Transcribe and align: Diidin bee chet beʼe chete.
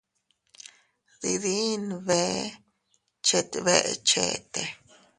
Diidin 1.21 1.83
bee 2.07 2.39
chet 3.25 3.51
beʼe 3.65 3.79
chete. 4.09 4.61